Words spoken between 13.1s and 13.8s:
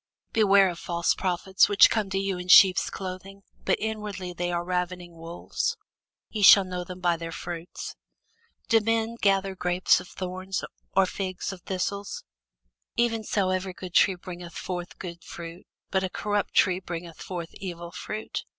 so every